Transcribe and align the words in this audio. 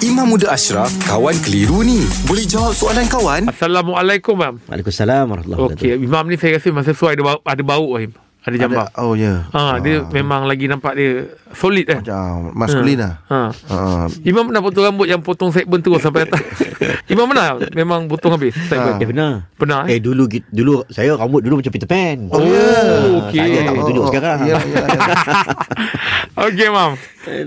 Imam 0.00 0.32
Muda 0.32 0.48
Ashraf, 0.56 0.88
kawan 1.04 1.36
keliru 1.44 1.84
ni. 1.84 2.00
Boleh 2.24 2.48
jawab 2.48 2.72
soalan 2.72 3.04
kawan? 3.04 3.52
Assalamualaikum, 3.52 4.32
Mam. 4.32 4.56
Waalaikumsalam 4.64 5.28
warahmatullahi 5.28 5.76
Okey, 5.76 5.92
Imam 6.00 6.24
ni 6.24 6.40
saya 6.40 6.56
rasa 6.56 6.72
masa 6.72 6.96
sesuai 6.96 7.20
ada 7.20 7.22
bau, 7.28 7.38
ada 7.44 7.60
bau 7.60 8.00
Im. 8.00 8.08
Ada 8.40 8.56
jambang. 8.56 8.88
Ada, 8.88 9.04
oh 9.04 9.12
ya. 9.12 9.44
Ha, 9.52 9.76
dia 9.84 10.00
memang 10.08 10.48
lagi 10.48 10.64
nampak 10.64 10.96
dia 10.96 11.28
solid 11.52 11.84
eh. 11.92 12.00
Macam 12.00 12.56
maskulin 12.56 12.96
lah. 12.96 13.14
Ha. 13.28 13.40
Ha. 13.52 13.76
Imam 14.24 14.48
pernah 14.48 14.64
potong 14.64 14.84
rambut 14.88 15.04
yang 15.04 15.20
potong 15.20 15.52
segmen 15.52 15.84
terus 15.84 16.00
sampai 16.00 16.24
atas. 16.24 16.40
Imam 17.12 17.28
pernah 17.28 17.60
memang 17.76 18.08
potong 18.08 18.32
habis 18.32 18.56
segmen. 18.64 18.96
Eh 18.96 19.04
benar. 19.04 19.44
Pernah 19.60 19.84
eh? 19.84 19.96
Eh 19.96 19.98
dulu 20.00 20.24
dulu 20.48 20.88
saya 20.88 21.12
rambut 21.12 21.44
dulu 21.44 21.60
macam 21.60 21.68
Peter 21.68 21.84
Pan. 21.84 22.32
Oh, 22.32 22.40
Ah, 22.40 23.28
okey. 23.28 23.44
Saya 23.44 23.60
tak 23.60 23.72
boleh 23.76 23.84
tunjuk 23.84 24.04
sekarang. 24.08 24.38
Ya, 24.48 24.56
ya, 24.56 24.80
ya. 24.88 24.96
Okey, 26.40 26.68
Mam. 26.72 26.92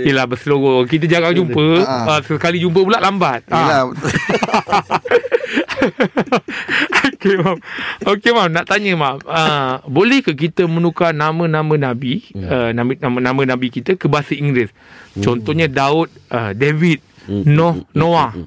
Yelah 0.00 0.24
berseloroh. 0.24 0.88
Kita 0.88 1.04
jarang 1.04 1.36
jumpa. 1.36 1.84
Ha. 1.84 1.96
Ha, 2.08 2.12
sekali 2.24 2.64
jumpa 2.64 2.80
pula 2.80 2.96
lambat. 2.96 3.44
Yelah. 3.44 3.92
Okey, 7.18 7.34
Mam. 7.34 7.58
Okey, 8.06 8.30
Mam. 8.30 8.48
Nak 8.54 8.70
tanya, 8.70 8.94
Mam. 8.94 9.18
Uh, 9.26 9.82
boleh 9.90 10.22
ke 10.22 10.38
kita 10.38 10.70
menukar 10.70 11.10
nama-nama 11.10 11.74
Nabi, 11.74 12.22
uh, 12.38 12.70
nama, 12.70 12.94
nama 13.02 13.40
Nabi 13.42 13.74
kita 13.74 13.98
ke 13.98 14.06
bahasa 14.06 14.38
Inggeris? 14.38 14.70
Contohnya 15.18 15.66
Daud, 15.66 16.14
uh, 16.30 16.54
David, 16.54 17.02
Noh, 17.26 17.82
Noah. 17.92 18.38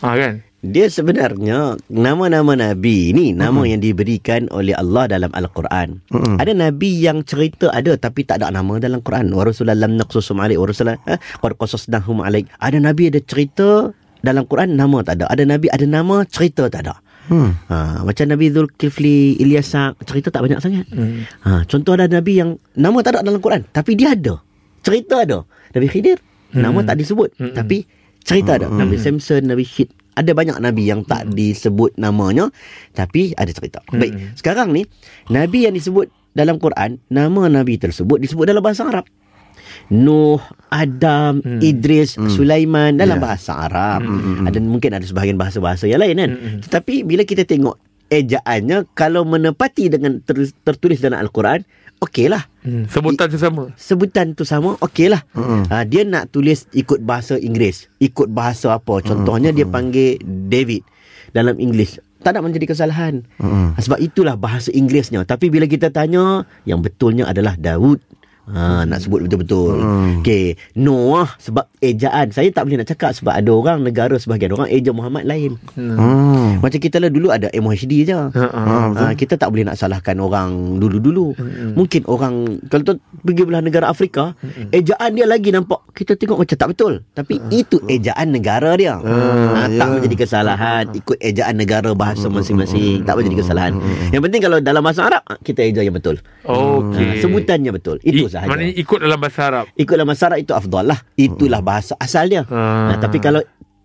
Ha, 0.00 0.16
kan? 0.16 0.40
Dia 0.64 0.88
sebenarnya 0.88 1.76
nama-nama 1.92 2.56
nabi 2.56 3.12
ni 3.12 3.36
nama 3.36 3.68
yang 3.68 3.84
diberikan 3.84 4.48
oleh 4.48 4.72
Allah 4.72 5.12
dalam 5.12 5.28
al-Quran. 5.36 6.00
Ada 6.40 6.56
nabi 6.56 7.04
yang 7.04 7.20
cerita 7.20 7.68
ada 7.68 7.92
tapi 8.00 8.24
tak 8.24 8.40
ada 8.40 8.48
nama 8.48 8.80
dalam 8.80 9.04
Quran. 9.04 9.28
Wa 9.36 9.44
rasulan 9.44 9.76
lam 9.76 10.00
naqsusum 10.00 10.40
alaik 10.40 10.56
wa 10.56 10.64
rasulan 10.64 10.96
eh, 11.04 11.20
qad 11.20 11.52
qasasnahum 11.60 12.24
alaik. 12.24 12.48
Ada 12.64 12.80
nabi 12.80 13.12
ada 13.12 13.20
cerita 13.20 13.92
dalam 14.24 14.48
Quran 14.48 14.72
nama 14.72 15.04
tak 15.04 15.20
ada. 15.20 15.28
Ada 15.28 15.44
nabi 15.44 15.68
ada 15.68 15.84
nama 15.84 16.24
cerita 16.24 16.72
tak 16.72 16.88
ada. 16.88 17.03
Hmm. 17.24 17.56
Ha, 17.66 18.04
macam 18.04 18.24
Nabi 18.28 18.52
Zulkifli 18.52 19.40
Ilyasa 19.40 19.96
cerita 20.04 20.28
tak 20.28 20.44
banyak 20.44 20.60
sangat. 20.60 20.84
Hmm. 20.92 21.24
Ha, 21.42 21.64
contoh 21.64 21.96
ada 21.96 22.04
nabi 22.04 22.36
yang 22.36 22.56
nama 22.74 23.00
tak 23.00 23.16
ada 23.16 23.24
dalam 23.24 23.40
Quran 23.40 23.64
tapi 23.66 23.96
dia 23.96 24.12
ada. 24.12 24.40
Cerita 24.80 25.24
ada. 25.24 25.48
Nabi 25.72 25.86
Khidir 25.88 26.20
nama 26.52 26.80
Hmm. 26.80 26.86
tak 26.86 26.96
disebut 27.00 27.32
Hmm. 27.36 27.52
tapi 27.52 27.88
cerita 28.20 28.56
ada. 28.56 28.68
Nabi 28.68 28.96
Samson, 28.96 29.44
Nabi 29.44 29.64
Syed 29.64 29.88
ada 30.14 30.30
banyak 30.30 30.54
nabi 30.56 30.86
yang 30.86 31.02
tak 31.02 31.26
disebut 31.28 31.98
namanya 31.98 32.46
tapi 32.92 33.34
ada 33.34 33.50
cerita. 33.50 33.82
Baik, 33.90 34.12
Hmm. 34.14 34.30
sekarang 34.36 34.68
ni 34.70 34.86
nabi 35.26 35.66
yang 35.66 35.74
disebut 35.74 36.06
dalam 36.30 36.58
Quran, 36.58 37.02
nama 37.08 37.48
nabi 37.48 37.74
tersebut 37.76 38.20
disebut 38.20 38.44
dalam 38.44 38.62
bahasa 38.62 38.84
Arab. 38.84 39.06
Nuh, 39.90 40.40
Adam, 40.68 41.38
Hmm. 41.40 41.60
Idris, 41.60 42.16
Sulaiman 42.30 42.96
dalam 42.96 43.18
Ya. 43.18 43.22
bahasa 43.22 43.52
Arab. 43.54 44.02
Hmm. 44.02 44.48
Ada 44.48 44.58
mungkin 44.58 44.90
ada 44.92 45.04
sebahagian 45.04 45.36
bahasa-bahasa 45.36 45.86
yang 45.86 46.00
lain 46.00 46.16
kan. 46.16 46.30
Hmm. 46.34 46.58
Tetapi 46.64 47.04
bila 47.04 47.22
kita 47.22 47.44
tengok 47.44 47.76
ejaannya 48.08 48.86
kalau 48.92 49.24
menepati 49.24 49.88
dengan 49.88 50.20
ter, 50.22 50.48
tertulis 50.62 51.00
dalam 51.00 51.18
al-Quran, 51.18 51.64
okeylah. 51.98 52.44
Hmm. 52.62 52.84
Sebutan 52.86 53.28
sesama. 53.28 53.72
Sebutan 53.74 54.32
tu 54.32 54.44
sama, 54.44 54.76
okeylah. 54.80 55.24
Mm-mm. 55.32 55.68
Ha, 55.68 55.84
dia 55.84 56.04
nak 56.04 56.30
tulis 56.30 56.68
ikut 56.72 57.00
bahasa 57.00 57.36
Inggeris, 57.36 57.88
ikut 57.98 58.28
bahasa 58.28 58.76
apa. 58.76 59.00
Contohnya 59.00 59.50
dia 59.50 59.64
panggil 59.64 60.20
David 60.24 60.84
dalam 61.32 61.56
Inggeris. 61.56 62.00
Tak 62.24 62.40
nak 62.40 62.48
menjadi 62.48 62.72
kesalahan. 62.72 63.20
Mm-mm. 63.36 63.76
Ha, 63.76 63.78
sebab 63.80 64.00
itulah 64.00 64.36
bahasa 64.36 64.72
Inggerisnya. 64.72 65.24
Tapi 65.24 65.52
bila 65.52 65.68
kita 65.68 65.92
tanya, 65.92 66.48
yang 66.64 66.80
betulnya 66.80 67.28
adalah 67.28 67.52
Daud. 67.56 68.00
Ha, 68.44 68.84
nak 68.84 69.00
sebut 69.00 69.24
betul-betul. 69.24 69.80
Hmm. 69.80 70.20
Okey, 70.20 70.60
Noah 70.76 71.32
sebab 71.40 71.64
ejaan. 71.80 72.28
Saya 72.28 72.52
tak 72.52 72.68
boleh 72.68 72.80
nak 72.80 72.88
cakap 72.88 73.16
sebab 73.16 73.32
ada 73.32 73.48
orang 73.48 73.80
negara 73.80 74.16
sebahagian 74.16 74.52
orang 74.52 74.68
eja 74.68 74.92
Muhammad 74.92 75.24
lain. 75.24 75.56
Hmm. 75.72 76.60
Macam 76.60 76.76
kita 76.76 77.00
lah 77.00 77.08
dulu 77.08 77.32
ada 77.32 77.48
MHD 77.48 78.04
je. 78.04 78.12
Ha, 78.12 78.28
ha. 78.28 78.60
Ha, 78.60 78.74
betul. 78.90 79.00
Ha, 79.00 79.12
kita 79.16 79.34
tak 79.36 79.48
boleh 79.48 79.64
nak 79.64 79.76
salahkan 79.76 80.16
orang 80.18 80.76
dulu-dulu. 80.76 81.32
Mm-mm. 81.34 81.72
Mungkin 81.74 82.04
orang 82.04 82.34
kalau 82.68 82.82
tu 82.84 82.92
pergi 83.20 83.42
belah 83.44 83.64
negara 83.64 83.88
Afrika, 83.88 84.36
ejaan 84.70 85.16
dia 85.16 85.24
lagi 85.24 85.48
nampak 85.48 85.80
kita 85.92 86.12
tengok 86.14 86.44
macam 86.44 86.56
tak 86.56 86.68
betul. 86.68 86.92
Tapi 87.12 87.40
itu 87.48 87.80
ejaan 87.86 88.28
negara 88.28 88.76
dia. 88.76 89.00
ha, 89.00 89.12
ya. 89.68 89.78
Tak 89.80 89.86
menjadi 89.88 90.16
kesalahan 90.20 90.84
ikut 90.92 91.16
ejaan 91.18 91.54
negara 91.56 91.96
bahasa 91.96 92.28
masing-masing, 92.28 93.04
tak 93.04 93.16
menjadi 93.16 93.40
kesalahan. 93.40 93.72
Yang 94.12 94.22
penting 94.28 94.40
kalau 94.44 94.58
dalam 94.60 94.82
bahasa 94.84 95.08
Arab 95.08 95.24
kita 95.40 95.64
eja 95.64 95.80
yang 95.80 95.96
betul. 95.96 96.20
Okey. 96.44 97.08
Ha, 97.08 97.20
sebutannya 97.24 97.72
betul. 97.72 97.96
Itu 98.04 98.28
I- 98.28 98.33
sahaja. 98.34 98.50
Maknanya 98.50 98.74
ikut 98.74 98.98
dalam 98.98 99.16
bahasa 99.16 99.40
Arab. 99.46 99.64
Ikut 99.74 99.94
dalam 99.94 100.06
bahasa 100.06 100.24
Arab 100.26 100.38
itu 100.40 100.52
afdal 100.52 100.84
lah. 100.84 100.98
Itulah 101.14 101.60
bahasa 101.60 101.94
asal 101.96 102.26
dia. 102.26 102.42
Ah. 102.46 102.90
Ha, 102.90 102.98
tapi 102.98 103.18
kalau 103.18 103.38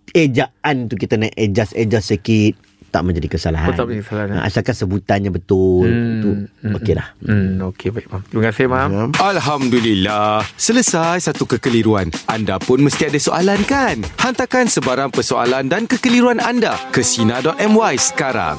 ejaan 0.09 0.89
tu 0.89 0.97
kita 0.97 1.15
nak 1.15 1.31
adjust-adjust 1.31 2.07
sikit 2.09 2.53
tak 2.89 3.05
menjadi 3.05 3.29
kesalahan. 3.29 3.69
Oh, 3.69 3.77
tak 3.77 3.85
menjadi 3.85 4.01
kesalahan. 4.01 4.29
Ha, 4.33 4.49
asalkan 4.49 4.73
sebutannya 4.73 5.29
betul. 5.29 5.85
Hmm. 5.85 6.19
Tu 6.19 6.29
Hmm. 6.59 6.73
okeylah. 6.73 7.07
Hmm, 7.21 7.61
okey 7.69 7.93
baik, 7.93 8.09
Mam. 8.09 8.21
Terima 8.25 8.43
kasih, 8.49 8.65
Mam. 8.65 8.89
Ya. 8.89 9.03
Alhamdulillah. 9.21 10.41
Selesai 10.57 11.21
satu 11.21 11.45
kekeliruan. 11.45 12.09
Anda 12.25 12.57
pun 12.57 12.81
mesti 12.81 13.05
ada 13.05 13.15
soalan 13.15 13.61
kan? 13.63 14.01
Hantarkan 14.17 14.65
sebarang 14.65 15.13
persoalan 15.13 15.69
dan 15.69 15.85
kekeliruan 15.85 16.41
anda 16.41 16.73
ke 16.89 16.99
Sina.my 16.99 17.93
sekarang. 17.93 18.57